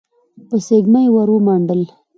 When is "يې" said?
1.05-1.09